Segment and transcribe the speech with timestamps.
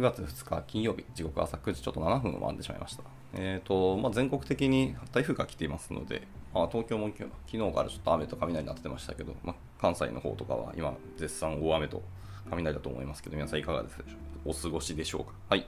[0.00, 3.02] 9月2日金曜日、時刻朝9時ちょっと7分を回ってしまいました。
[3.34, 6.22] えーとまあ、全国的に台風が来ていますので、
[6.54, 12.02] まあ、東京も昨日からちょっと雨と雷になってましたけど、まあ、関西の方とかは今、絶賛大雨と
[12.48, 14.40] 雷だと思いますけど、皆さんいかがですでしょうか？
[14.46, 15.32] お過ごしでしょうか？
[15.50, 15.66] はい。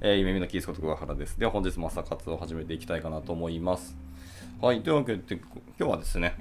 [0.00, 1.38] えー、夢見のキースこと桑原です。
[1.38, 3.96] では本日も朝活を始めていきたいかなと思います。
[4.60, 4.82] はい。
[4.82, 5.40] というわけで、今
[5.78, 6.34] 日はですね、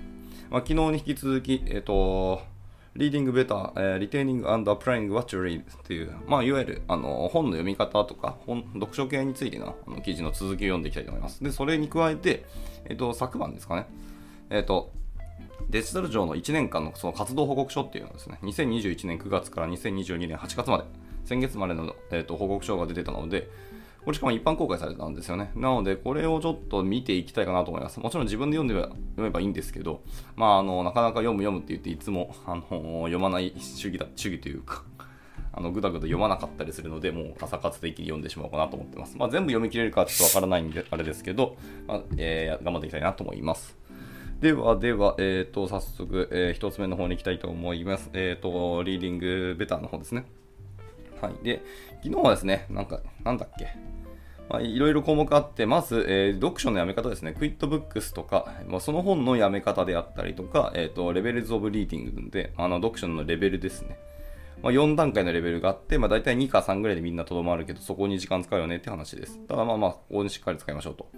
[0.49, 2.41] まあ、昨日に引き続き、えっ、ー、と、
[2.97, 11.43] リーディングベター、えー、リテイニングアンドアプライングワッチュリーっていう、まあ、いわゆるあの本の読み方とか本、読書系についてのあの記事の続きを読んでいきたいと思います。
[11.43, 12.45] で、それに加えて、
[12.85, 13.85] えっ、と、昨晩ですかね、
[14.49, 14.91] えっ、と、
[15.69, 20.85] デジタル庁の1年間のその活動報告書っていうのですね、2021年9月から2022年8月まで、
[21.25, 23.47] 先月までの、えーと報告書が出てたので、
[24.07, 25.51] これしかも一般公開されたんですよね。
[25.53, 27.99] なので、これをちょっと見ていきたいかなと思います。
[27.99, 30.01] もちろん自分で読んで読めばいいんですけど、
[30.37, 32.61] まあ、あの、なかなか読む読むって言っていつも、 あの、
[33.01, 34.85] 読まない主義だ、主義というか、
[35.51, 39.17] あの、ぐだぐだ読まなかったりするので、もう朝活的に読んでしまおうかなと思ってます。
[39.17, 43.77] まあ、全部読み切れるかちょっとわからないんで、あれですけど、まあ、えー、頑張っていきたいなと思います。
[44.39, 48.09] では、では、えっ、ー、と、早速、えー、一つ目の方に行きたいと思います。
[48.13, 50.23] えっ、ー、と、 Reading Better の方ですね。
[51.21, 51.43] はい。
[51.43, 51.61] で、
[52.03, 53.75] 昨日はですね、なんか、なんだっけ、
[54.49, 57.33] まあ、いろいろ項目あって、まず、えー、読書のやめ方ですね。
[57.33, 63.97] Quit Books とか、まあ、その本のやめ方であったりとか、えっ、ー、と、 Levels of Reading で、あの、読書のレベルですね。
[64.63, 69.39] まあ、4段階のレベルがあって、まあ、大体2か3ぐらいでみんなとどまるけど、そこに時間使うよねって話です。
[69.47, 71.09] ただまあまあ、ここにしっかり使いましょうと。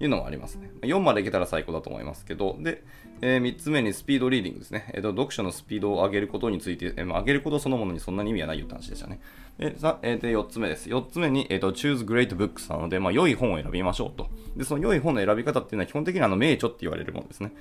[0.00, 0.70] いうのがありますね。
[0.82, 2.84] 4までいけたら最高だと思いますけど、で、
[3.20, 4.90] えー、3つ目にスピードリーディングですね。
[4.94, 9.20] えーと、読書のスピードを上げることについて、えー、上げることそのものにそんなに意味はないよって話でしたね。
[9.58, 10.88] で、さえー、で4つ目です。
[10.88, 14.28] 4つ目に、えーと、choose great books なので、まあ、良い本を選びましょうと。
[14.56, 17.52] で、その良い本の選び方っていうのは基本的にあの名著って言われるものですね。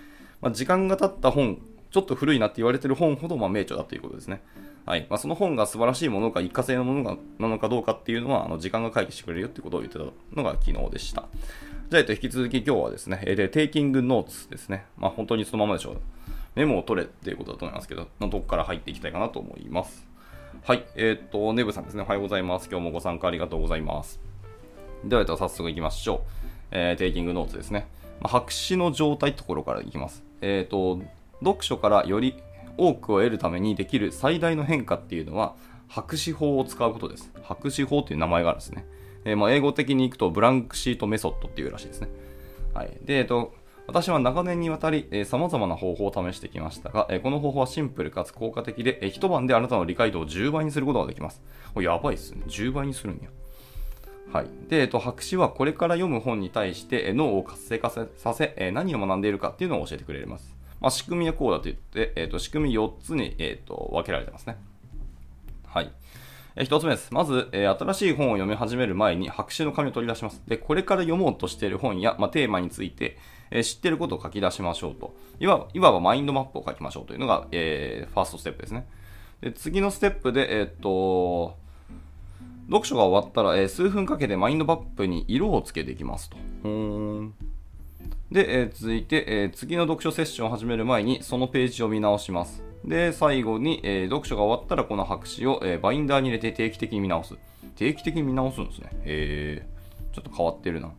[0.41, 4.41] まあ、時間が経った本、ちょっと古いなって言われてる本ほど、まあ、名著だということですね。
[4.85, 5.07] はい。
[5.09, 11.27] まあ、その本が素晴らしいものか、一過性のものがなのかどうかっていうのは、あの時間が回帰してくれるよってことを言ってたのが昨日でした。
[11.89, 14.85] じゃあ、えっと、引き続き今日はですね、えで、テイキングノーツですね。
[14.97, 15.97] まあ、本当にそのままでしょう。
[16.53, 20.05] メモを取れっていうことだと思いますけど、のとこから入っていきたいかなと思います。
[20.65, 20.83] はい。
[20.95, 22.03] えー、っと、ネブさんですね。
[22.03, 22.67] おはようございます。
[22.69, 24.19] 今日もご参加ありがとうございます。
[25.05, 26.19] では、えっと、早速行きましょう。
[26.71, 27.87] えー、テイキングノーツですね。
[28.19, 30.25] まあ、白紙の状態ところからいきます。
[30.41, 30.99] えー、っと、
[31.39, 32.35] 読書からより
[32.75, 35.55] 多くを得るためにできる最大の変化っていうのは、
[35.87, 37.31] 白紙法を使うことです。
[37.43, 38.85] 白紙法っていう名前があるんですね。
[39.27, 42.07] えー、まあ、英語的にいくとブランクシートメソッドっていうらしいですね。
[42.73, 42.97] はい。
[43.03, 43.53] で、えっと、
[43.85, 51.41] 私は長年にわたり、えー、様々な方法を試してきましたが、え、この方法はシンプルかつ効果的で、え、一晩であなたの理解度を10倍にすることができます。
[51.73, 52.43] これやばいっすね。
[52.47, 53.29] 10倍にするんや。
[54.31, 54.47] はい。
[54.69, 60.55] で、えっと、白紙はこれから読む本に対して、え脳を活性化させ、え何を学んでいるかっていうのを教えてくれます。
[60.79, 64.57] まあ、仕組みはこうだと言って、えっと、仕組み4つに、えっと、分けられてますね。
[65.65, 65.91] はい。
[66.59, 67.13] え一つ目です。
[67.13, 70.41] まず、え新しい本を読み始める前に白紙の紙を取り出します。
[70.47, 73.17] で、これから読もうとしている本や、まあ、テーマについて、
[73.51, 75.15] え知っていることを書き出しましょうと。
[75.39, 78.87] いわいわばマインドマップを書きましょうというのが、えー、ファーストステップですね。
[79.41, 81.55] で次のステップで、えー、っと、
[82.65, 86.37] 読書が終わったら、えー、数分かけてマインドマップに色をつけていきますと。
[88.31, 92.66] で、えー、続いて、えー、次の読書セッションを始める前にそのページを見直します。
[92.87, 97.35] で、最後に、えー、読書が終わったらこの白紙を、えー、バインダーに入れて定期的に見直す。
[97.75, 98.89] 定期的に見直すんですね。
[99.03, 100.93] えー、ちょっと変わってるな。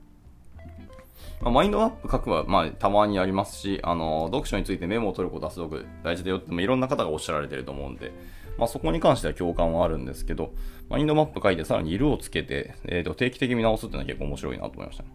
[1.41, 8.13] まあ、マインドマップ書くは、まあ、たまにありますし、あの、読書についてメモを取ることはすごく大事だよって、まあ、いろんな方がおっしゃられてると思うんで、
[8.59, 10.53] まあ、そこに関しては共感はあるんですけど、
[10.91, 15.09] マインドマップ書いてさらに色をつけて、えー、と定期的に見直すっていうのは結構面白いなと思いましたね。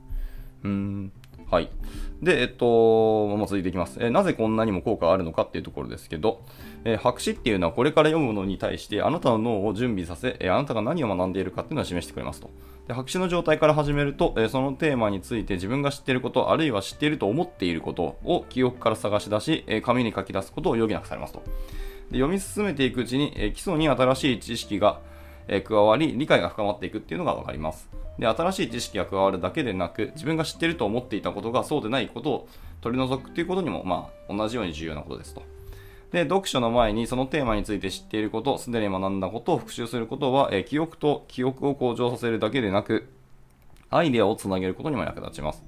[0.63, 1.11] うん。
[1.53, 1.69] はい。
[2.23, 3.99] で、えっと、もう続いていきます。
[4.01, 6.41] え、なぜこんなにも効果があるのかっていうところですけど、
[6.83, 12.49] え、白紙っていうのはこれから読むのに対してあなたの脳を準備させ、え、あなたが何を学んでいるかっていうのを示してくれますと。
[12.87, 21.43] で白紙の状態から始めると、えそのテーマについて自分が知っていること、あるいは知っていると思っていることを記憶から探し出し、え紙に書き出すことを余儀なくされますと。
[22.09, 25.01] で読み進めていくうちに、え基礎に新しい知識が、
[25.47, 28.02] え加わり、理解が深まっていくっていうのがわかります。
[28.19, 32.47] で、新しい知識が加わるだけでなく、自分が知っていると思っていたことがそうでないことを
[32.81, 35.41] 取り除くということにも、まあ、同じように重要なことですと。
[36.11, 43.09] で、読書の前にそのテーマについて知っていること、すでに学んだことを復習することは、え、記憶と記憶を向上させるだけでなく、
[43.89, 45.63] アイデアをつなげることにも役立ちます。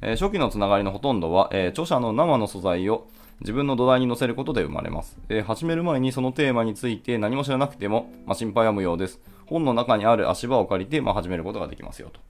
[0.00, 3.08] え、初期のつながりのほとんどは、え、著者の生の素材を
[3.40, 5.16] 自分の土台に乗せることで生まれます。
[5.28, 9.20] え始める前にそのテーマについて何も知らなくても、まあ、心配は無用です。
[9.48, 12.20] 本の中にある足場を借りて、まあ、始めることができますよと。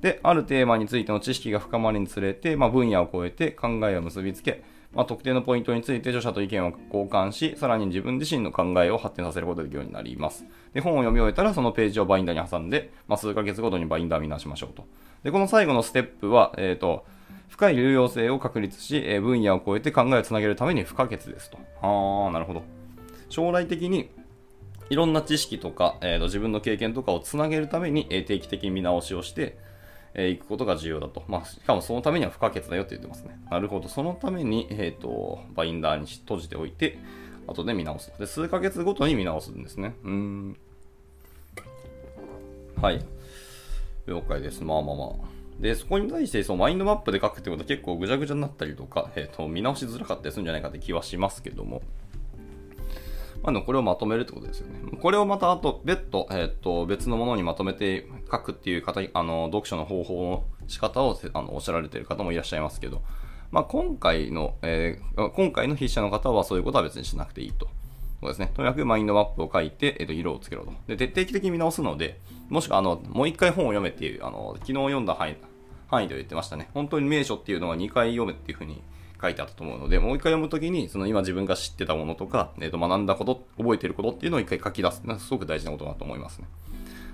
[0.00, 4.62] で、あるテーマについての知識が深まるにつれて、まあ、分野を超えて考えを結びつけ、
[4.92, 10.44] まあ、特定のポイントについて著者と意見を交換し、さらに自分自身の考えを発展させることができるようになります。
[10.72, 14.84] で、本を読み終えたら、そのページをバインダーに挟んで、まあ、数ヶ月ごとにバインダー見直しましょうと。
[15.22, 17.04] で、この最後のステップは、えっ、ー、と、
[17.48, 21.58] 深い有用性を確立し、え分野を超えて考えをつなげるために不可欠ですと。
[21.82, 22.62] ああ、なるほど。
[23.28, 24.10] 将来的に
[24.88, 29.58] いろんな知識とか、えー、と自分の経験とかをつなげるために、えー、定期的に見直しをして、
[30.14, 31.24] えー、いくことが重要だと。
[31.28, 33.38] まあ、しかもそのためには不可欠だよって言ってますね。
[33.50, 33.88] なるほど。
[33.88, 36.98] そのために、えっ、ー、と、バインダーに閉じておいて、
[37.46, 38.12] 後で見直す。
[38.18, 39.94] で、数ヶ月ごとに見直すんですね。
[40.04, 40.56] うん。
[42.80, 43.04] はい。
[44.06, 44.62] 了解です。
[44.62, 45.36] まあまあまあ。
[45.60, 51.82] で、そこに対して、そのマインドマップで書くってことは結構ぐちゃぐちゃになったりとか、えっ、ー、と、見直しづらかったりするんじゃないかって気はしますけども。
[53.52, 54.80] まあ、これをまとめるってことですよね。
[55.00, 63.02] これをまたあと別途、えっ、と、別のものにまとめて書くっていう方、あの、読書の方法の仕方をあのおっしゃられている方もいらっしゃいますけど、
[63.50, 67.68] まあ、今回の、えー、今回の筆者の方はそういうことは別にしなくていいと。
[68.20, 68.50] そうですね。
[68.54, 70.72] とにかくマインドマップを書いて、えっ、と、色をつけろと。
[70.88, 75.36] で、徹底的に見直すので、もしくは、あの、もう一回本を読めっていう、あの、昨日読んだ範囲、
[75.88, 76.70] 範囲で言ってましたね。
[76.74, 78.82] 本当に名所っていうのは2回読めっていうふうに
[79.20, 85.02] 書いてあったと思うので、もう一回読むときに、その今自分が知ってたものとか、えっ、ー、と、学んだこと、覚えてることっていうのを一回書き出す。
[85.18, 86.46] すごく大事なことだと思いますね。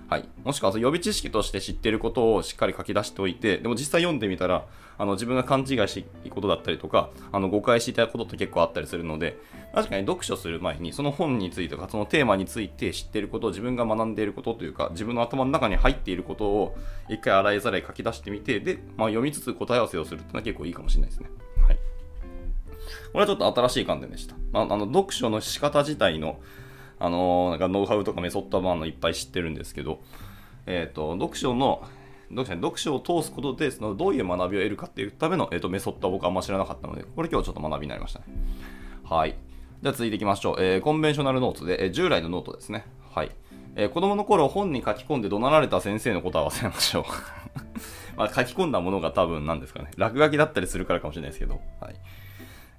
[0.08, 0.28] はい。
[0.44, 4.66] もしくは、予備知識として知ってることをしっかり書き出しておいて、でも実際読んでみたら、
[4.98, 9.38] あの、自分が勘違いしていいことだったりとか、あの、誤解していたことって結構あったりするので、
[9.74, 16.76] 確かに読書する前に、その本についてとか、そのテーマについて知ってることを、自分が学んでいることというか、自分の頭の中に入っていることを、
[17.08, 21.30] 一回洗いざらい書き出してみて、で、まあ、読みつつ答え合わせをするっていうのは結構いいかもしれないですね。
[23.12, 24.34] これはちょっと新しい観点でした。
[24.52, 26.40] まあ、あの、読書の仕方自体の、
[26.98, 30.00] あのなんかノウハウとかメソッド版のいっぱい知ってるんですけど、
[30.66, 31.82] えっ、ー、と、読書の、
[32.30, 38.26] 読書読書を通すことで、そのどういう学びを得るかっていうための、えーと、メソッドは僕はあんま知らなかったので、これ今日ちょっと学びになりましたね。
[39.04, 39.36] はい。
[39.82, 40.56] じゃあ続いていきましょう。
[40.62, 42.86] えー、 Conventional ノートで、えー、従来のノートですね。
[43.10, 43.32] はい。
[43.74, 47.04] えー、子供の頃本に書き込んで怒鳴られた先生のことは忘れましょう。
[48.16, 49.90] まあ、書き込んだものが多分何ですかね。
[49.96, 51.60] 落書きだったりするからかもしれないですけど。
[51.80, 51.94] はい。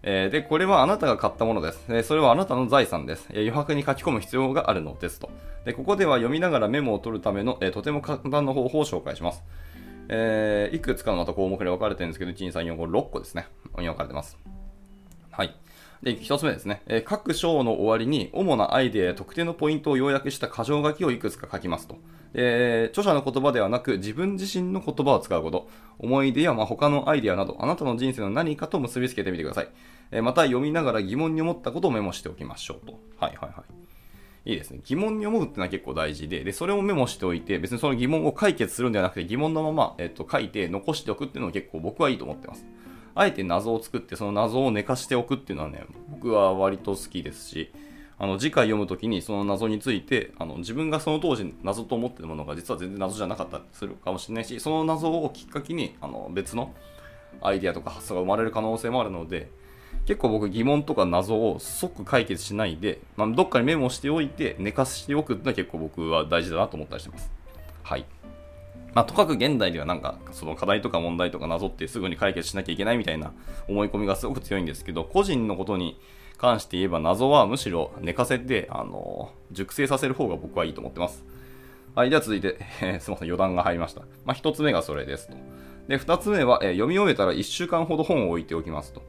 [0.03, 1.83] えー、で、これはあなたが買ったものです。
[1.87, 5.29] えー、それはあなたの財産です、えー、余白に書き込む必要があるのですと。
[5.65, 9.43] で、ここでは読みながらメモを取るための、えとても簡単な方法を紹介します。
[10.09, 13.47] えいくつかのまた項目で分かれてるんですけど、1、2、3、4、5、6個ですね。
[13.77, 14.37] に分かれてます。
[15.31, 15.55] はい。
[16.03, 16.81] で、一つ目ですね。
[16.85, 21.95] えー、各章の終わりに主なアイデアや特定のポイントを要約した箇条書きをいくつか書きますと。
[22.33, 25.69] えー、著者の言葉ではなく自分自身の言葉を使うこと。
[25.99, 29.69] 思い出やまあ他のアイデアなど、あなたの人生の何かと結びつけてみてください。
[30.11, 32.99] えー、また読みながら疑問に思ったことをメモしておきましょうと。
[33.17, 33.63] はいはいは
[34.45, 34.51] い。
[34.51, 34.81] いいですね。
[34.83, 42.65] 疑問に思うってのは結構大事で、で、それをメモしておいて、別にその疑問を解決するんではなくて、疑問のまま、えっ、と、書いて残しておくっていうのは結構僕はいいと思ってます。
[43.15, 47.71] あえて謎を作ってその謎を寝かしておくっていうのはね、僕は割と好きですし、
[48.17, 56.73] あの次回読むときにその謎についてあの自分がその当時謎と思ってるものが実は全然謎じゃなかったりするかもしれないしその謎をきっかけにあの別の
[57.41, 59.49] アイデアとか発想が生まれる可能性もあるので
[60.05, 67.31] 結構僕疑問とか謎を即解決しないで、まあ、どっかにメモしておいて寝かしておくってのは結構僕は大事だなと思ったりしてます。
[67.83, 68.05] はい。
[68.93, 73.33] まあ、とかく現代ではなんか、その課題とか問題とか謎ってすぐに解決しなきゃいけないみたいな
[73.67, 75.99] 思い込みがすごく強いんですけど、個人のことに
[76.37, 81.25] 関して言えば謎はむしろ寝かせて、あの、熟成させる方が僕はいいと思ってます。
[81.95, 84.01] はい、では続いて、えー、すみません、余談が入りました。
[84.25, 85.35] まあ、一つ目がそれですと。
[85.87, 89.03] で、二つ目は、えー、読み終えたら一週間ほど本を置いておきますと。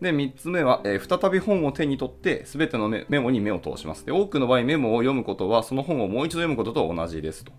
[0.00, 4.04] で、三つ目は、えー、再び本を手に取って、すべてのメモに目を通します。
[4.06, 7.52] で、多くの場合メモを読むことは、その本をもう一度読むことと同じですと。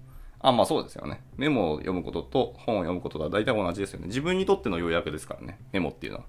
[0.43, 1.21] あ、まあそうですよね。
[1.37, 4.07] メモを読むことと本を読むこととは大体同じですよね。
[4.07, 5.57] 自分にとっての要約ですからね。
[5.71, 6.25] メモっていうのは。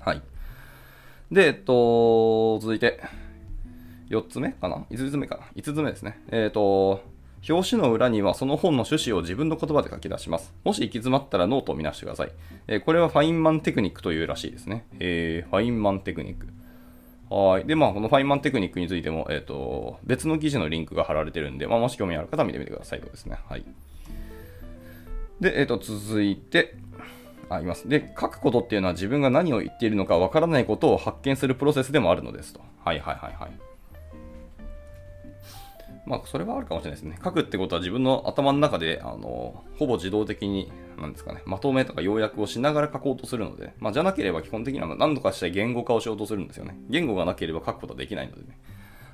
[0.00, 0.22] はい。
[1.30, 3.00] で、えっと、続いて、
[4.10, 6.20] 4つ目かな ?5 つ目かな ?5 つ目ですね。
[6.30, 7.00] えっと、
[7.48, 10.52] 表紙の裏にはその本の趣旨を自分の言葉で書き出します。
[10.64, 12.32] もし行き詰まったらノートを見直してください。
[12.66, 14.86] えー、これはファインマンテクニックというらしいですね。
[14.98, 16.48] えー、ファインマンテクニック。
[17.32, 17.64] はい。
[17.64, 23.38] で、まあ、このファインマンテクニックについても、えっ、ー、と、別の記事のリンクが貼られてるんで、まあ、もし興味ある方は見てみてくださいとですね。
[23.48, 23.64] はい。
[25.40, 26.74] で、えっ、ー、と、続いて、
[27.48, 27.88] あ、います。
[27.88, 32.60] で、書くことっていうのは自分が何を言っているのかわからないことを発見するプロセスでもあるのですと。
[32.84, 33.71] はいはいはいはい。
[36.04, 37.18] まあ、それはあるかもしれないですね。
[37.22, 46.76] 書くってことは自分の頭の中で、あの、ほぼ自動的になんですかね、まとめとか要約をしながら書こうとするので、まあ、じゃなければ基本的には何とかしたい言語化をしようとするんですよね。
[46.88, 48.58] 言語がなければ書くことはできないのでね。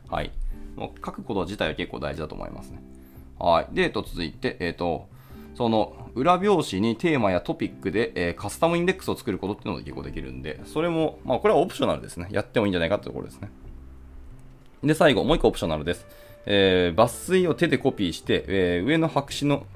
[0.08, 0.30] はい。
[0.76, 2.82] もう書くこと自体は結構大事だと思いますね。
[3.38, 3.74] はい。
[3.74, 5.08] で、えっと、続いて、えっと、
[5.54, 12.28] その裏表紙にテーマやトピックで、えー、カスタムインデックスを作ることっていうのが結構できるんで、それも、まあこれはオプショナルですね。
[12.30, 13.50] やってもいいんじゃないかってところですね。
[14.82, 16.06] で、最後、もう一個オプショナルです。
[16.46, 19.66] えー、抜粋を手でコピーして、えー、上の白紙の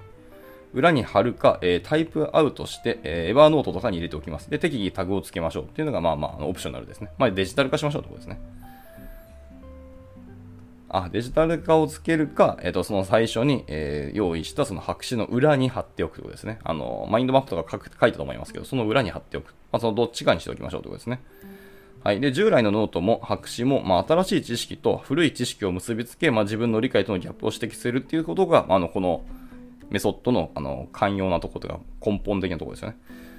[0.74, 4.50] 裏に貼るか、えー、タイプアウトして、えー、エバーノートとかに入れておきます。
[4.50, 7.10] で、適宜タグをつけましょうっていうのが、まあまあ、オプショナルですね。
[7.18, 8.40] まあ、デジタル化しましょうってことですね。
[10.88, 16.58] あ、デジタル化をつけるか、えっ、ー、と、その最初に、えー、用意したその白紙の裏に貼っておくということですね。
[16.64, 19.54] あの、マインドマップとか書いたと思いますけど、その裏に貼っておく。
[19.72, 21.22] まあ、そのどっちかにしておきましょうということですね。
[22.04, 22.20] はい。
[22.20, 29.24] で、従来のノートも白紙も、まあ、新しい知識と古い知識を結びつけ、まあ、自分の理解とのギャップを指摘するっていうことが、まあの、この
[29.90, 32.96] メソッドの、あの、肝要なところとか、根本的なところですよね。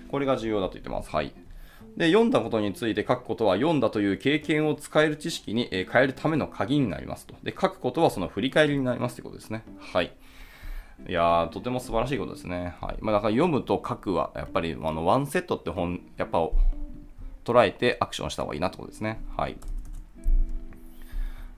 [0.10, 1.10] これが重要だと言ってます。
[1.10, 1.34] はい。
[1.98, 7.36] で、読んだことについて書くことは、読んだという経験を使える知識に変えるための鍵になりますと。
[7.43, 9.63] で、書くことはその振り返りになりますということですね。
[9.79, 10.13] はい。
[11.08, 12.75] いやー、とても素晴らしいことですね。
[12.79, 12.98] はい。
[13.01, 16.48] まあ、だから読むと書くは、やっぱり、あの、ワンセットって本、やっぱ、
[17.44, 19.22] 捉えてアクションした方がいいなってことですね。
[19.38, 19.58] はい。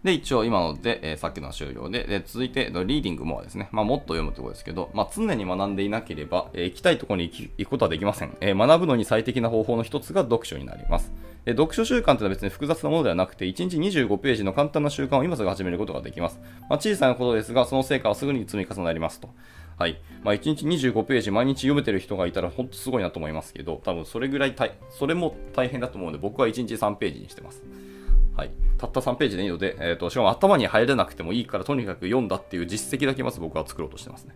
[0.06, 11.12] で、一応今ので、えー、さっきの終了で、で続いて、リーディングもですね、まあ、もっと読むところですけど、まあ、常に学んでいなければ、えー、行きたいところに行くことはできません、えー、学ぶのに最適な方法の一つが読書になります。
[11.44, 16.40] で読書習慣というのは別に複雑なものではなくて、1日25ページの簡単な習慣を今すぐ始めることができます。
[16.70, 19.30] まあ、小さなことですが、その成果はすぐに積み重なりますと。
[19.78, 20.02] はい。
[20.24, 27.62] まあ、1日25ページ毎日読めてる人がいたらほんとすごいなと思いますけど、多分それぐらい大、それも大変だと思うので、僕は1日3ページにしてます。
[28.36, 28.52] はい。
[28.78, 34.36] たった3ページでいいので、えっ、ー、と、しかも頭に入れなくてもいいから、とにかく読んだっていう実績だけまず僕は作ろうとしてますね。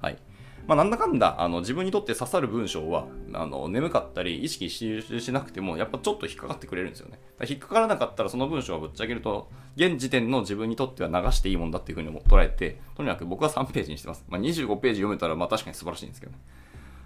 [0.00, 0.16] はい。
[0.66, 7.18] まあ、なんだかんだ、あの、自分にとって刺さる文章は、あの、眠かったり、意識しなくても、やっぱちょっと引っかかってくれるんですよね。
[7.46, 14.24] 引っかからなかったら、その文章をぶっちゃけると、現時点の自分にとっては流していいもんだっていうふうに捉えて、とにかく僕は3ページにしてます。
[14.28, 16.38] まあ、25ページ読めたら、まあ確かに素晴らしいんですけどね。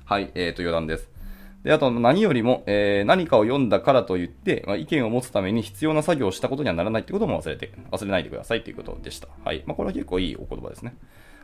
[0.05, 1.19] はい、えーと、余談です。
[1.65, 9.29] で、あと何よりも、えー、何かを読んだからといって、まあ、意見を持つために必要な作業をしたことにはならないってことも忘れて、忘れないでくださいということでした。
[9.45, 9.65] はい。
[9.67, 10.97] まあ、これは結構いいお言葉ですね。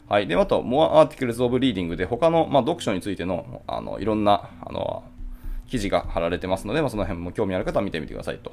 [0.08, 0.26] はい。
[0.26, 5.04] で、あと、More Articles of Reading で他の、まあ、読書についての、あの、いろんな、あの、
[5.68, 8.52] 記事が貼られてますので、まあ、その辺も興味ある方は見てみてくださいと。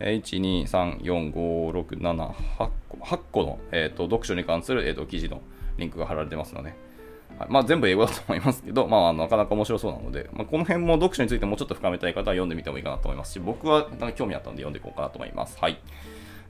[0.00, 5.40] 1、2、3、4、5、6、7、8個 ,8 個の、えーと、読書に関する、えーと、記事の
[5.78, 6.74] リンクが貼られてますので、
[7.38, 15.58] はいまあ、全部英語だと思いますけど、まあ、なかなか面白そうなので、まあ、この辺も読書についてもうちょっと深めたい方は読んでみてもいいかなと思いますし、僕はなんか興味あったので読んでいこうかなと思います。
[15.58, 15.78] はい。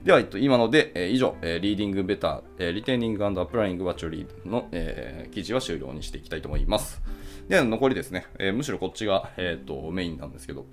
[0.03, 7.01] では、えっと、今ので、えー、以上、えー、リーディングベター、えー、リテイニングアプライングワッチョリーの、えー、記事は終了にしていきたいと思います。
[7.47, 10.65] では、残りですね、えー、むしろこっちが、えーと、メインなんですけど、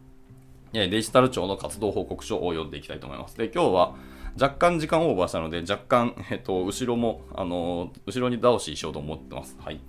[0.72, 3.37] デジタル庁の活動報告書を読んでいきたいと思います。
[3.37, 3.94] で、今日は
[4.40, 9.56] 若干時間オーバーしたので、若干、えっと、後ろも、あの、後ろに倒ししようと思ってます。
[9.60, 9.80] はい。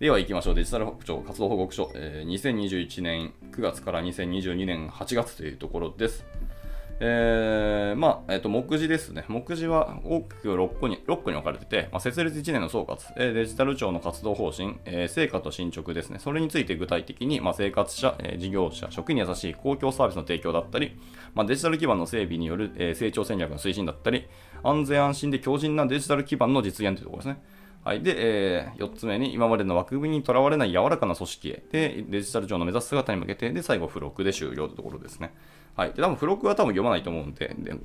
[0.00, 0.54] では行きましょう。
[0.56, 6.24] デジタル庁活動報告書、えー、2021年9月から2022年8月というところです。
[6.98, 9.26] えー、まあ、えっ、ー、と、目次ですね。
[9.28, 16.18] 目次は大きく6個に、6個に分かれてて、まあ、設立1年の総括、えー、デジタル庁の活動方針、えー、成果と進捗ですね。
[16.18, 20.98] それについて具体的に、まあ、生活者、えー、事業者、職員に優しい公共サービスの提供だったり、
[21.34, 24.26] まあ、デジタル基盤の整備による、えー、成長戦略の推進だったり、
[24.62, 27.42] 安全安心で強靭なデジタル基盤の実現というところですね。
[27.86, 28.02] はい。
[28.02, 31.62] で、えー、4つ目に、今までの枠組みにとらわれない柔らかな組織へ。
[31.70, 35.32] で、デジタル庁の目指す姿に向けて、で、最後、付録で終了というところですね。
[35.76, 35.92] はい。
[35.92, 37.76] で、多分付録は多分読まないと思うんで、で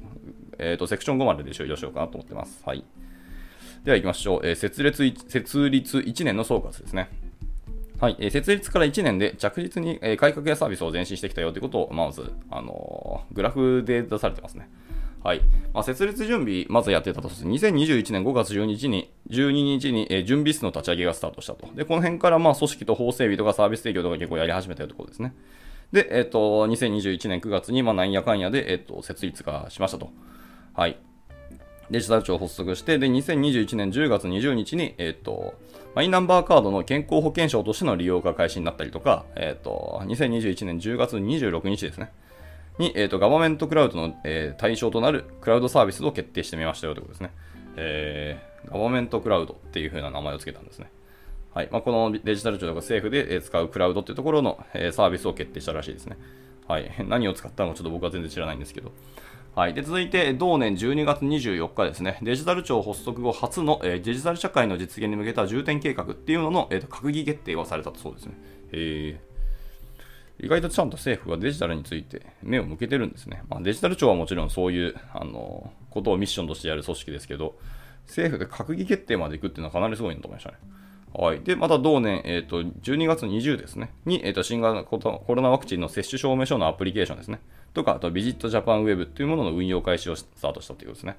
[0.58, 2.63] えっ、ー、と、セクション5までで終了しようかなと思ってます。
[2.65, 2.84] はい。
[3.84, 4.39] では行きましょう。
[4.43, 7.08] えー、設立、設立1年の総括ですね。
[8.00, 14.67] はい、えー、設立から1年で着実に、えー、改革やサービスを前進してきたよということを、まず、あのー、グラフで出されてますね。
[15.24, 15.42] はい。
[15.74, 21.68] まあ、設立準備、まずやってたとして、2021年5月12日に、12日に、え、準備室の立ち上げがスタートしたと。
[21.75, 25.36] で、この辺から、まあ、組織と法整備とかサービス提供とか結構やり始めたところですね。
[25.92, 30.10] で、えっ、ー、と、2021年9月に、まあ、なんやかんやで、えっ、ー、と、設立がしましたと。
[30.74, 30.98] はい。
[31.92, 35.54] デジタル庁発足して、で、2021年10月20日に、えっ、ー、と、
[35.94, 42.12] マイナンバーカードの健康保険証としての利用が開始になったりとか、えっ、と、2021年10月26日ですね。
[42.81, 47.31] に、えっ、と、ガバメントクラウドの、え対象となるクラウドサービスを決定してみましたよということですね。
[47.77, 50.91] えー、ガバメントクラウドっていう風な名前を付けたんですね。
[51.53, 56.17] はいまあ、このデジタル庁とか政府で使うクラウドっていうところのえサービスを決定したらしいですね。
[56.67, 58.91] はい、 何を使ったのかちょっと僕は全然知らないんですけど。
[59.53, 68.33] はい、で続いて、同年12月24日ですね、デジタル庁発足後初の、えー、デジタル社会の実現に向けた重点計画っていうのの、えーと、閣議決定がされたそうですね。
[68.71, 69.30] えー、
[70.41, 73.43] 意外とちゃんと政府はデジタルについて目を向けてるんですね。
[73.48, 77.57] まあ、デジタル庁はもちろんそういう、あのことをミッションとしてやる組織ですけど、
[78.07, 80.57] 政府で閣議決定まで行くっていうのはかなりすごいなと思いましたね。
[81.13, 81.41] はい。
[81.41, 85.00] で、また同年、えっ、ー、と、12月20ですね、に、えっ、ー、と、新型コ
[85.36, 87.39] ロナワクチンの接種証明書のアプリケーションですね。
[87.74, 91.17] とか、あと、ビジットジャパンウェブっていうものの運用開始をスタートしたということですね。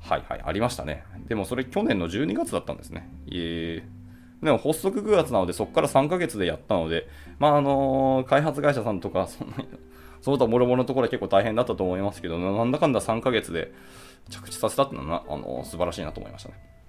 [0.00, 1.04] はいはい、ありましたね。
[1.28, 3.08] でもそれ去年の12月だったんですね。
[3.30, 3.99] えー、
[4.42, 9.68] でも発足9月なので、そこから3ヶ月でやったので、まああのー、開発会社さんとか、そんなに、
[10.22, 13.72] その他もろもろのところは結構大変だったと思いますけど、なんだかんだ3ヶ月で
[14.28, 16.80] 着地させたっていうのは、あのー、素晴らしいなと思いましたね。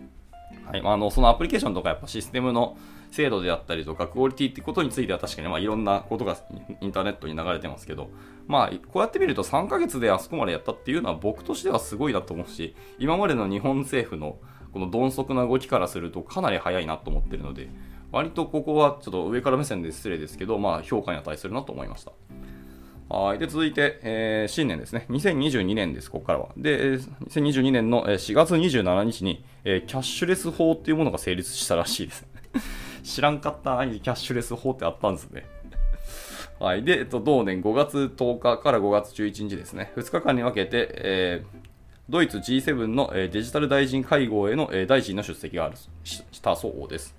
[0.65, 2.77] はいまあ、あのそのアプリケーションとかやっぱシステムの
[3.11, 6.37] 精度であったりとかクオリティってことについては確かにまあいろんなことが
[6.79, 8.09] インターネットに流れてますけど、
[8.47, 14.37] まあ、こうやって見ると3ヶ月であそこまでやったっていうのは僕としてはすごいなと思うし今までの日本政府の
[14.73, 17.69] この鈍足な動きからするとかなり早いなと思ってるので
[18.11, 22.11] 割とここはちょっと上から目線で失礼ですけど、まあ、評価に値するなと思いました。
[23.09, 23.39] はい。
[23.39, 25.05] で、続いて、えー、新年ですね。
[25.09, 26.49] 2022年です、ここからは。
[26.55, 32.25] で、2022年の4月27日に、えー、キャッシュレス法っていうものが成立したらしいです。
[33.03, 35.45] 知らんかったな、キャッシュレス法ってあったんですね。
[36.59, 36.83] はい。
[36.83, 39.91] で、えっと、同年5月10日から5月11日ですね。
[39.97, 41.60] 2日間に分けて、えー、
[42.11, 47.15] ドイツ G7 のデジタル大臣会合への大臣の出席があるしたそうです。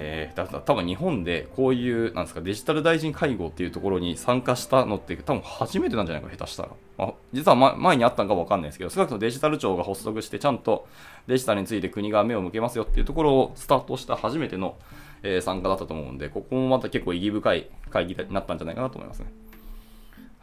[0.00, 10.86] えー、だ多分日本でこういうなんですかデジタル大臣会合っていうところに参加したのって多分初めてなんじゃないか下手したら、まあ、実は、ま、前にあったのか分かんないですけど少なくともデジタル庁が発足してちゃんと
[11.26, 14.78] デジタルについて国が目を向けますよっていうところをスタートした初めての、
[15.24, 19.26] えー、参加だったと思うんでここもまた結構意義深い会議になったんじゃないかなと思いますね。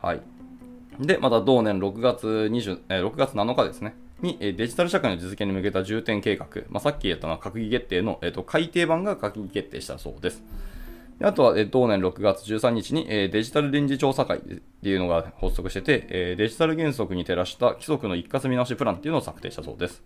[0.01, 0.21] はい。
[0.99, 10.43] でまた同年6月20、え、6月7日ですねにデジタル社会の実現に向けた重点計画、まあ、さっき言ったのは閣議決定の、えーと、改定版が閣議決定したそうです。
[11.19, 20.03] であとは、え同年6月13日に、えデジタル臨時調査会っていうのが発足してて、えデジタル原則に照らした規則の一括見直しプランっていうのを策定したそうです。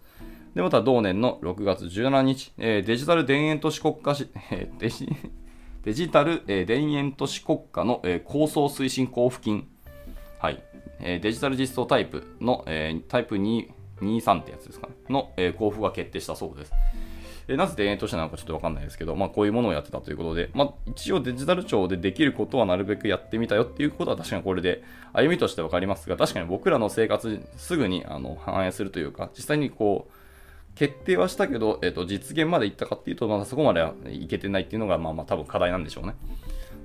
[0.54, 5.10] で、また同年の6月17日、えデジタル田園都市国家し、 えデジ
[5.84, 9.68] デジタル、え田園都市国家の、え構想推進交付金、
[10.38, 10.62] はい、
[11.02, 13.70] えデジタル実装タイプの、えタイプ2
[14.02, 16.74] 23ってやつですかね、の、え、交付が決定したそうです。
[17.48, 30.14] えなぜ田園都市なのかちょっとわかんないですけど、まあ、こういうものをやってたということで、まあ、一応デジタル庁でできることはなるべくやってみたよっていうことは確かにこれで歩みとしてわかりますが、確かに僕らの生活すぐにあの反映するというか、実際にこう、
[30.76, 36.14] 決定はしたけど、えっ、と、実現までいったかっていうと、まだそこまではいけてないっていうのが、まあまあ多分課題なんでしょうね。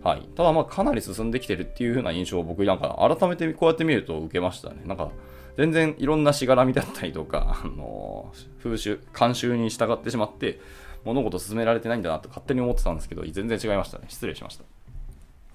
[0.04, 0.28] はい。
[0.36, 4.82] ただまあかなり進んできてるっていう風な印象を僕なんか改めてこうやって見ると受けましたね。
[4.84, 5.10] なんか、
[5.56, 8.30] 全然いろんなしがらみだったりとか、 あの
[8.62, 10.60] 風習、慣習に従ってしまって、
[11.04, 14.04] 物事進められてないんだなと勝手に思ってたんですけど、全然違いましたね。
[14.08, 14.64] 失礼しました。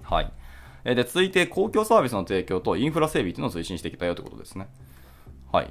[0.02, 0.32] はい。
[0.84, 4.68] えで、続いて、公共サービスの提供とインフラ整備というのを推進してきたよということですね。
[5.52, 5.70] はい。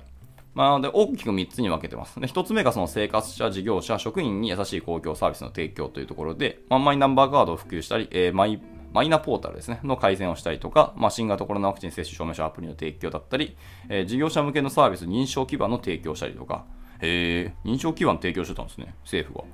[0.54, 2.20] まあ、で大きく3つに分けてます。
[2.20, 13.56] で1つ目がその生活者、事業者、職員に優しい公共サービスの提供というところで、まあ、マイナンバーカードを普及したり、えー、マイマイナポータルですね、の改善をしたりとか、まあ、新型コロナワクチン接種証明書アプリの提供だったり、
[13.88, 16.66] えー、事業者向けのサービス認証基盤の提供したりとか、
[17.00, 19.46] えー、認証基盤提供してたんですね、政府が。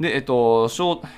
[0.00, 0.68] で、えっと、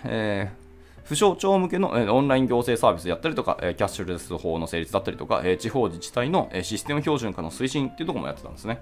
[0.04, 0.63] えー
[1.04, 8.80] 不省庁向けの、オンライン行政サービスやったりとか、キャッシュレス法の成立だったりとか、地方自治体の、システム標準化の推進っていうところもやってたんですね。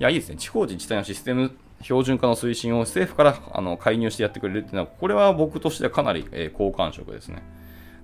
[0.00, 0.36] いや、いいですね。
[0.36, 7.42] 地方自治体のシステム標準化の推進を政府からあの介入してやってくれるっていうのは、これは僕としてはかなり、え好感触ですね。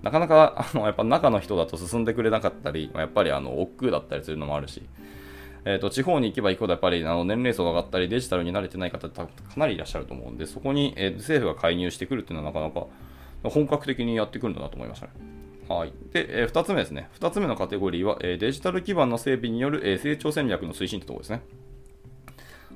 [0.02, 4.82] なかなかあのやっぱ中の人だと進んでくれなかったり、やっぱりあの億劫だったりするのもあるし、
[5.64, 12.86] えーと、地方に行けば行くほどやっぱりあの年齢層が上がったりデジタルに慣れてない方かなりいらっしゃると思うんでそこに、えー、政府が介入してくるっていうのはなかなか
[13.42, 15.12] 本格的にやってくるんだなと思いましたね。
[15.68, 15.92] はい。
[16.12, 17.10] で、えー、2つ目ですね。
[17.20, 21.42] 2つ目のカテゴリーは、えー、デジタル基盤の整備による、えー、成長戦略の推進ってところですね。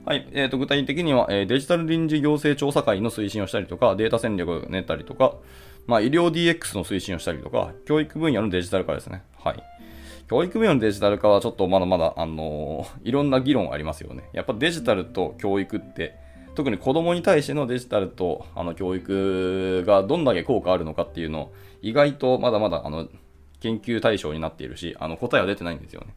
[0.05, 0.29] はい。
[0.33, 5.35] えーと、具体的には、えー、デジタル臨時行政調査会の推進をしたりとか、データ戦略を練ったりとか、
[5.87, 9.23] まあ、医療 DX の推進をしたりとか、教育分野のデジタル化ですね。
[9.39, 9.63] はい。
[10.29, 14.29] 教育分野のデジタル化はちょっとまだまだ、あのー、いろんな議論ありますよね。
[14.33, 16.17] やっぱデジタルと教育って、
[16.55, 23.09] 特に子供に対してのデジタルとあの教育がどんだけ効果あるのかっていうのを、意外とまだまだあの
[23.61, 26.15] 研究対象になっているし、あの答えは出てないんですよね。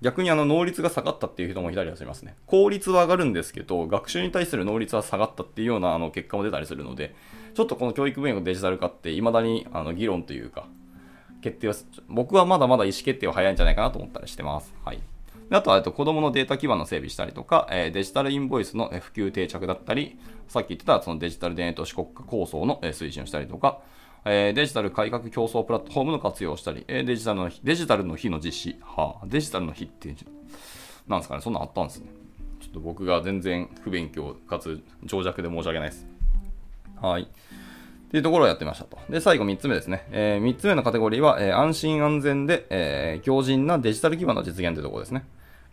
[0.00, 2.36] 逆にあの能率が下がったっていう人もいたりはしますね。
[2.46, 7.14] 効率は上がるんですけど、学習に対する能率は下がったっていうようなあの結果も出たりするので、
[7.54, 10.66] ちょっとこの教育分野のデジタル化って未だにあの議論というか、
[11.40, 11.74] 決定は、
[12.08, 14.74] 僕はまだまだ意思決定は早いんじゃないかなと思ったりしてます。
[14.84, 15.00] はい。
[15.52, 23.82] であとは、えっと子供のデータ基盤の整備したりとか、えデジタルインボイスの普及定着だったり、さっき言ってたそのデジタル田園都市国家構想の推進をしたりとか、
[24.24, 30.16] えデジタル改革競争プラットフォームの活用したり、えデジタルのデジタルの日の実施、はあ、デジタルの日って
[31.06, 32.06] なんですかね、そんなあったんですね。
[32.62, 36.06] ちょっと僕が全然不勉強かつ情弱で申し訳ないです。
[36.98, 37.24] はい。
[37.24, 37.26] っ
[38.10, 38.96] ていうところをやってましたと。
[39.10, 40.06] で、最後3つ目ですね。
[40.12, 45.26] えー、3つ目のカテゴリーは、えー、安心安全で、えー、強靭なデジタル基盤の実現というところですね。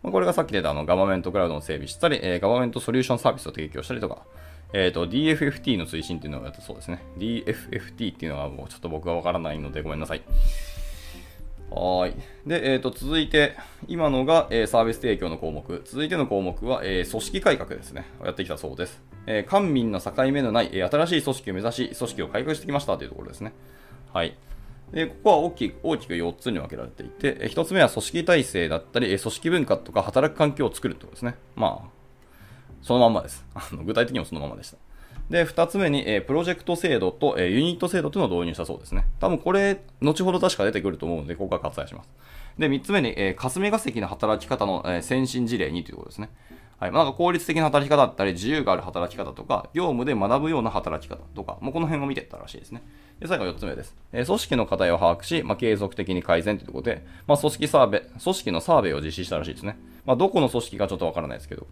[0.04, 4.24] まあ、これがさっき出たあのガバメントクラウドの整備したり、えー、ガバメントソリューションサービスを提供したりとか、
[4.72, 7.04] えっ、ー、と、DFFT の推進っていうのをやってそうですね。
[7.18, 10.22] DFFT っていうのはもうちょっと僕はわからないのでごめんなさい。
[11.72, 12.16] はい。
[12.48, 13.56] で、えっ、ー、と、続いて、
[13.88, 15.82] 今のが、えー、サービス提供の項目。
[15.86, 18.06] 続いての項目は、えー、組織改革ですね。
[18.24, 19.02] やってきたそうです。
[19.28, 23.54] え官民の境目のない、え新しい組織を目指し、組織を改革してきましたというところですね。
[24.12, 24.36] はい。
[24.91, 31.36] で、ここは大きく大きく4つに分けられていて、1つ目は組織体制だったり、組織文化とか働く環境を作るということですね。
[31.56, 31.89] まあ、
[32.82, 33.45] そのまんまです。
[33.54, 34.78] あの具体的にもそのままでした。
[35.30, 39.06] で、2つ目に、えプロジェクト制度と、えユニット制度というのを導入したそうですね。
[39.19, 42.10] 多分これ、後ほど確か出てくると思うので、ここは割愛します。
[42.58, 46.32] で、3つ目に、え霞が関の働き方の、え先進事例にということですね。
[46.80, 46.92] はい。
[46.92, 52.82] まあ、なんか効率的な働き方だったり、自由がある働き方とか、業務で学ぶような働き方とか、もうこの辺を見てったらしいですね。
[53.20, 53.98] で、最後4つ目です。
[54.13, 59.78] えー、組織の課題を把握し、まあ、継続的に改善というところで、まあ、組織サーベ、組織のサーベイを実施したらしいですね。
[60.06, 61.68] まあ、どこの組織かちょっとわからないですけど。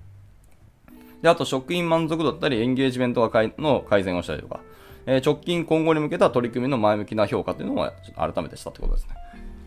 [1.22, 4.60] で、あと、職員満足度だったり、エンゲージメントの改善をしたりとか、
[5.06, 9.16] えー、直近今後に向けた取り組みの前向きな評価というのを改めてしたってことですね。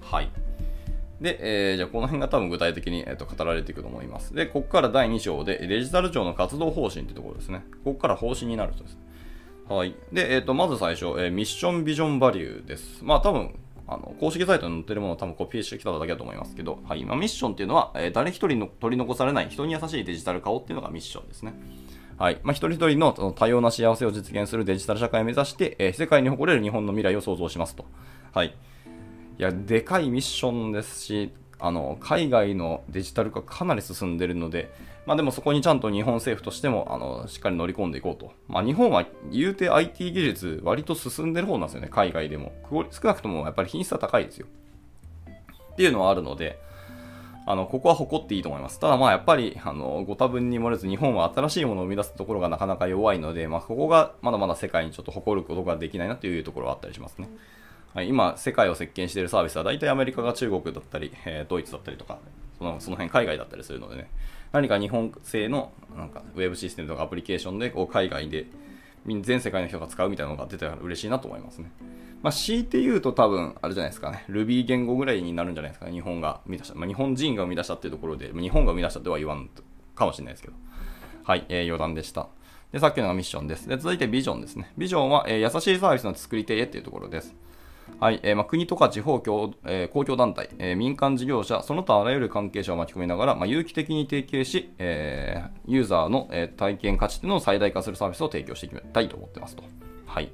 [0.02, 0.28] はい。
[1.20, 1.38] で、
[1.70, 4.34] えー、じゃあこの辺が多分具体的に、えー、と語られていくと思います。
[4.34, 7.64] で、ここから第2章でデジタル庁の活動方針というところですね。
[7.84, 8.98] ここから方針になるとです。
[9.68, 9.94] はい。
[10.12, 13.04] で、えっ、ー、と、まず最初、えー、ミッションビジョンバリューです。
[13.04, 13.54] まあ多分、
[13.86, 17.04] あの公式サイトに載ってるものを多分コピーしてきただけだと思いますけど、はい。
[17.04, 21.54] まあ、ミッションっていうのは、えー、誰一人の取り残されない人に優しいデジタル化をっていうのがミッションですね。
[22.16, 22.38] はい。
[22.42, 27.84] まあ、一人一人の多様な幸せを実現するデジタル社会を目指して、えー、世界に誇れる日本の未来を創造しますと。
[28.32, 28.54] はい。
[29.40, 34.70] いや、でかいミッションですし、あの海外のデジタル化かなり進んでるので、
[35.06, 38.34] まあ、でもそこにちゃんと日本政府としてもあのしっかり乗り込んでいこうと。
[38.48, 42.52] まあ、日本は言うて IT 技術割と進んでる方なんですよね、海外でも。
[42.70, 44.46] 少なくともやっぱり品質は高いですよ。
[45.72, 46.58] っていうのはあるので、
[47.46, 48.78] あの、ここは誇っていいと思います。
[48.78, 57.30] ただまあやっぱり、あの、ご多分に漏れず日本は新しいものを生み出すところがなかなか弱いので、まあここがまだまだ世界にちょっと誇ることができないなというところはあったりしますね。
[57.92, 62.18] はい、今、世界を席巻しているサービスは大体アメリカが中国だったり、えー、ドイツだったりとか、
[62.56, 64.10] そのその辺海外だったりするのでね、
[64.52, 68.46] 何か日本製のなんかウェブシステムとかアプリケーションでこう海外で
[69.06, 71.72] 全世界の人が使うみたいなのが出たら嬉しいなと思いますね。
[72.22, 76.74] まあ、強いて言うと多分、あれじゃないですかね、Ruby 言語ぐらいになるんじゃないですかね、日本が生み出した。
[76.76, 79.50] まあ、日本人が生み出したっていうところで、日本が生み出したとは言わん
[79.96, 80.54] かもしれないですけど。
[81.24, 82.28] はい、えー、余談でした。
[82.72, 83.68] で、さっきのがミッションです。
[83.68, 84.70] で、続いてビジョンですね。
[84.76, 87.34] ビジョンは、えー、優しいサービスの作り手へっていうところです。
[87.98, 99.64] はい、えー、まあ、国とか地方共、えー、公共団体、えー、民間事業者、その他あらゆる関係者を巻き込みながら、まあ、有機的に提携し、えー、ユーザーの、えー、体験価値というのを最大化するサービスを提供していきたいと思ってますと。
[100.06, 100.30] はい。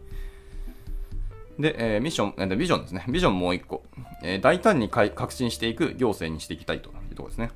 [1.58, 3.04] で、えー、ミッション、えー、ビジョンですね。
[3.08, 3.82] ビジョンもう一個。
[4.22, 7.50] えー、大胆に革新していく行政にしていきたいというところですね。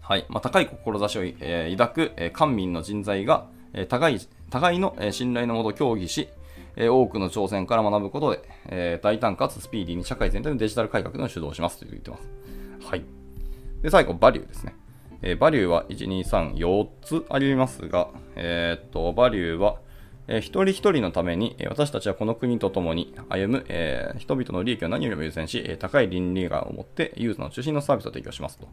[0.00, 0.26] はい。
[0.28, 6.28] まあ、高い志を、えー、抱く、えー、官民の人材が、えー、互い、互いの、えー、信頼のもと協議し、
[6.76, 12.28] え多くの挑戦から学ぶことで、え大胆かつスピーディーに社会全体のデジタル改革の主導しますと言ってます。
[12.86, 13.04] はい。
[13.82, 14.74] で、最後、バリューですね。
[15.22, 19.78] えバリューは1、2、3、4つありますが、えー、っと、バリューは、
[20.26, 28.68] えー、一人一人のために、え私たちはこの国と共に歩む、えー、人々の利益を何よりも優先し、え高い倫理観を持ってユーザーの中心のサービスを提供しますと。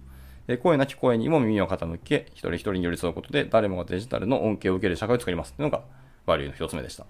[0.48, 5.84] え声なき声にも耳を傾け、一人一人に寄り添うことで、誰もがデジタルの恩恵を受ける社会を作りますというのが、
[6.26, 7.06] バリューの一つ目でした。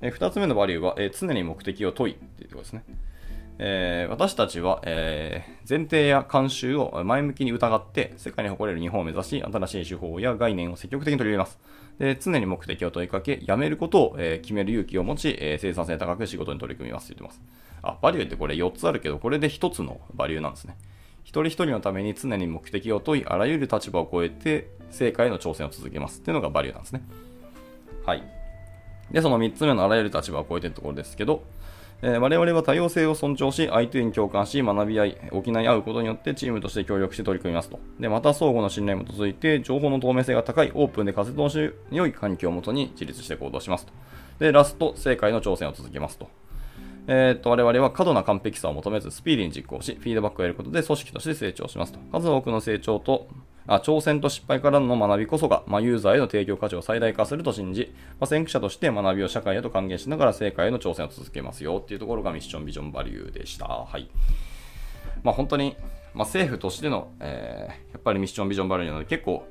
[0.00, 2.84] え、2つ目のバリューは、え、常に目的を問いっていうところですね。
[3.60, 11.58] えー、私たちは、えー、前提や慣習を前向きに疑って世界に誇れる日本を目指し新しい手法や概念を積極的に取り入れます。
[11.98, 17.42] で常に目的を問いかけ、やめることを、えー、決める勇気を持ち、え、生産性高く仕事に取り組みますと言ってます。
[17.82, 20.76] あ、バリューってこれ4つあるけど、これで1つのバリューなんですね。
[21.24, 27.02] 一人一人のために常に目的を問い、あらゆる立場を超えて成果への挑戦を続けますっていうのがバリューなんですね。
[28.06, 28.37] はい。
[29.10, 31.42] で、その3つ目のあらゆる立場を超えてるところですけど、
[32.00, 37.80] えー、我々は多様性を尊重し、相手に共感し、学び合い、補い合うことによってチームとして協力して取り組みますと。
[37.98, 43.92] で、また相互の信頼に基づいて、情報の透明性が高い、オープンで活動し良い環境をもとに自立して行動しますと。
[44.38, 46.28] で、ラスト、正解の挑戦を続けますと。
[47.08, 51.98] えー、っと、我々は過度な完璧さを求めず、スピーディーに実行し、フィードバックを得ることで組織として成長しますと。
[52.12, 53.26] 数多くの成長と
[53.76, 63.66] 挑戦と失敗からの学びこそが、まあ、ユーザーへの提供価値を最大化すると信じ、まあ、先駆者として学びを社会へと還元しながら成果への挑戦を続けますよっていうところがミッションビジョンバリューでした。
[63.66, 64.08] はい。
[65.22, 65.76] まあ、本当に、
[66.14, 69.46] まあ、政府としての、えー、やっぱりミッションビジョンバリューなので結構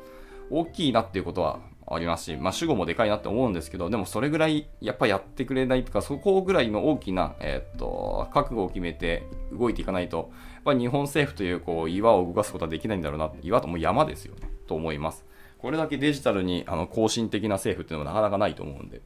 [0.50, 15.26] 大きいなっていうことはありますし、まあ、主語もでかいなって思うんですけど、でもそれぐらいやっぱやってくれないとか、そこぐらいの大きな、えー、っと、覚悟を決めて動いていかないと、やっぱ日本政府というこう岩を動かすことはできないんだろうな、岩ともう山ですよね、と思います。
[15.60, 19.02] これだけデジタルにあの更新的な政府っていうのはなかなかないと思うんで。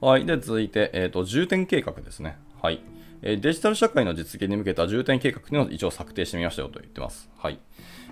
[0.00, 0.26] はい。
[0.26, 2.36] で、続いて、えっ、と、重点計画ですね。
[2.60, 2.82] はい。
[3.22, 7.30] えデジタル社会の実現に向けた重点計画というのを一応策定してみましたよと言ってます。
[7.38, 7.60] はい。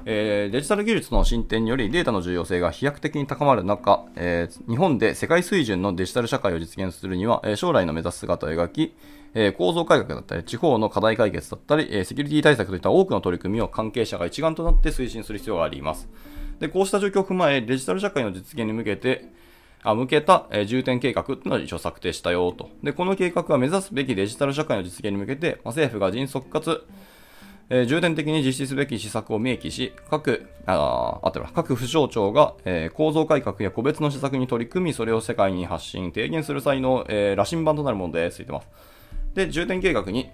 [0.05, 8.95] えー、デジタル技術の進展によりデータの重要性が飛躍的に高まる中、えー、日本で世界水準のデジタル社会を実現するには、えー、将来の目指す姿を描き、
[9.35, 16.09] え構造改革だったり、地方の課題解決だったり、えセキュリティ対策といった多くの取り組みを関係者が一丸となって推進する必要があります。
[16.59, 19.29] で、こうした状況を踏まえ、デジタル社会の実現に向けて、
[19.83, 22.71] あ向けた、え重点計画っていうのを一応策定したよと。
[22.83, 26.85] で、この計画は目指すべきデジタル社会の実現に向けて、まあ、政府が迅速かつ、
[27.73, 38.69] えー、重点的に実施すべき施策を明記し、各、ああって各府省庁が、えー、構造改革や個別の施策に取り組み、それを世界に発信、提言する際の、えー、羅針盤となるものでついてます。
[39.35, 40.31] で、重点計画に、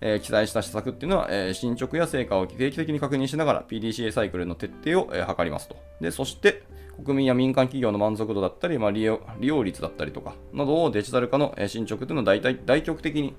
[0.00, 5.76] えー、記載した施策っていうのは、えー、進捗や成果を定期的に確認しながら PDCA サイクルの徹底を、えー、図りますと。
[6.00, 6.62] で、そして、
[7.04, 13.34] 国民や民間企業の満足度だったり、まあ、利用利用率だったりとかなどをデジタル化のえ進捗というのを大体大局的に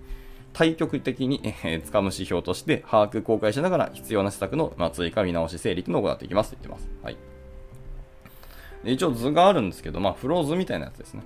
[0.56, 6.90] 対極的に、えー、掴む指標として把握、公開しながら必要な施策の、まあ、追加、見直し、整理というのを行っていきますと言ってます。
[7.04, 7.18] はい。
[8.86, 11.24] 一応図があるんですけど、まあ、フロー図みたいなやつですね。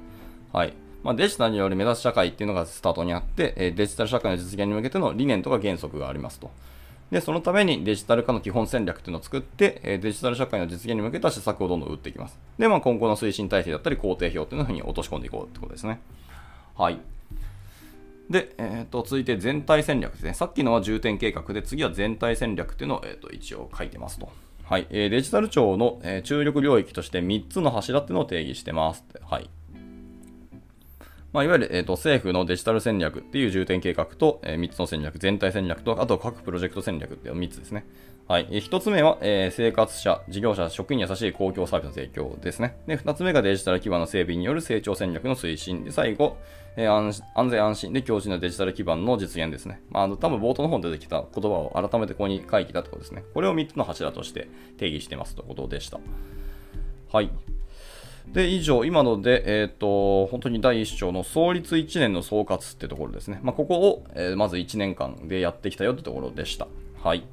[0.52, 0.74] はい。
[1.04, 6.50] まあ、デジタルによる目指す社会っていうのがスタートにあって、えデジタル社会の実現に向けての理念とか原則がありますと。
[7.12, 12.40] で、そのためにデジタル化の基本戦略っていうのを作って、えデジタル社会の実現に向けた施策をどんどん打っていきます。
[12.58, 16.02] で、まあ、今後の推進体制だったり工程表っていうのに落とし込んでいこうってことですね。
[16.76, 17.00] はい。
[18.30, 20.34] で、えー、と続いて全体戦略ですね。
[20.34, 24.32] さっきのは重点計画で、次は全体戦略っていうのを、えー、と一応書いてますと。
[24.64, 24.86] はい。
[24.92, 29.04] えー、デジタル庁の、えー、注力領域として3つの柱っていうのを定義してます。
[29.28, 29.50] はい。
[31.34, 37.86] まあ、いわゆる、えーと、政府のデジタル戦略っていう重点計画と、えー、3つの戦略、全体戦略と、あと各プロジェクト戦略っていう3つですね。
[38.28, 38.48] はい。
[38.48, 42.78] 1つ目は、えー、生活者、事業者、職員に優しい公共サービスの提供ですね。
[42.86, 45.84] で、2つ目がデジタル基盤の整備による成長戦略の推進。
[45.84, 46.38] で、最後、
[46.80, 49.82] えー、安全安心で強靭なデジタル基盤の実現ですね。
[49.90, 53.26] まあ、あの多分冒頭の方に出てきた言葉を改めてここに書いてたってことですね。
[53.34, 56.00] これを3つの柱として定義してますということでした。
[57.12, 57.30] はい。
[58.32, 63.42] で、以上、今ので、えっ、ー、と、本当に第1章の創立1年の総括ってところですね。
[63.44, 66.68] まあ、ここを、えー、まず1年間でやってきたよってところでした。
[67.04, 67.24] はい。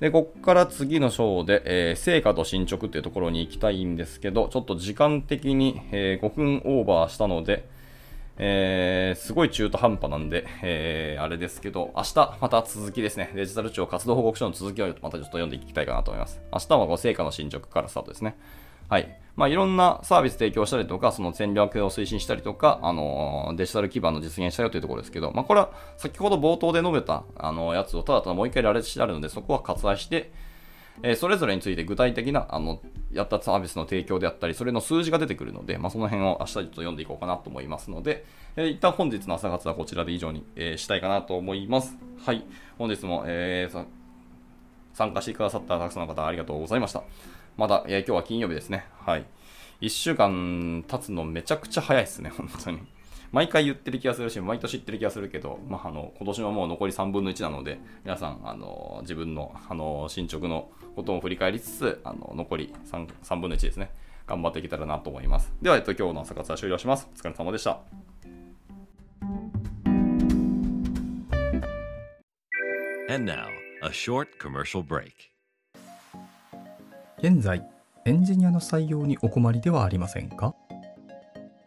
[0.00, 7.68] で、こっから次の章で、えー、成果と進捗っていうところに行きたいんですけど、ちょっと時間的に、え、5分オーバーしたので、
[8.44, 16.40] えー、すごい中途半端なんで、えー、あれですけど、明日また続きですね、デジタル庁活動報告書の続きをまたちょっと読んでいきたいかなと思います。
[16.52, 18.36] 明日はこう成果の進捗からスタートですね。
[18.88, 19.16] はい。
[19.36, 30.32] まあ、いろんなサービス提供したりとか、その戦略を推進したりとか、あのデジタル基盤の実現したよというところですけど、まあ、これは先ほど冒頭で述べた、あの、やつをただただもう一回羅列してあるので、そこは割愛して、
[31.02, 32.80] えー、それぞれについて具体的な、あの、
[33.12, 38.24] やったサービスの提供であったり、それの数字が出てくるので、まあ、その辺を明日ちょっと読んでいこうかなと思いますので、
[38.56, 41.96] えー、一旦本日の朝活はこちらで以上に、えー、したいかなと思います。
[42.24, 42.44] はい。
[42.78, 43.86] 本日も、えー、
[44.94, 47.02] 参加してくださったたくさんの方ありがとうございました。
[47.56, 48.86] まだ、えー、今日は金曜日ですね。
[49.06, 49.24] はい。
[49.80, 52.78] 1週間経つのめちゃくちゃ早いですね、本当に。
[53.32, 63.90] 毎回言ってる気がするし、毎年言ってる気がするけど、まあ、あの今年はもう残り3分の1なので、皆さん、あの自分のあの進捗のことを振り返りつつ、あの残り 3, 3分の1ですね、
[64.26, 65.50] 頑張っていけたらなと思います。
[65.62, 67.08] では、えっと、今日の朝活は終了します。
[67.10, 67.80] お疲れ様でした。
[73.08, 73.46] And now,
[73.82, 75.12] a short commercial break.
[77.18, 77.62] 現在、
[78.04, 80.54] エンジニアの採用にお困りではありませんか？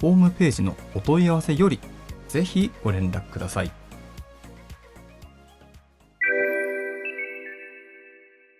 [0.00, 1.78] ホームページのお問い合わせより
[2.28, 3.79] ぜひご連絡ください。